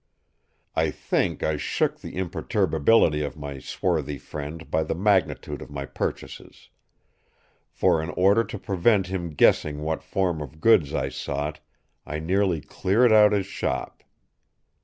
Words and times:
I 0.75 0.89
think 0.89 1.43
I 1.43 1.57
shook 1.57 1.99
the 1.99 2.15
imperturbability 2.17 3.21
of 3.21 3.37
my 3.37 3.59
swarthy 3.59 4.17
friend 4.17 4.71
by 4.71 4.81
the 4.83 4.95
magnitude 4.95 5.61
of 5.61 5.69
my 5.69 5.85
purchases; 5.85 6.69
for 7.69 8.01
in 8.01 8.09
order 8.09 8.43
to 8.43 8.57
prevent 8.57 9.05
him 9.05 9.29
guessing 9.35 9.83
what 9.83 10.01
form 10.01 10.41
of 10.41 10.59
goods 10.59 10.91
I 10.95 11.09
sought, 11.09 11.59
I 12.03 12.17
nearly 12.17 12.61
cleared 12.61 13.13
out 13.13 13.31
his 13.31 13.45
shop. 13.45 14.01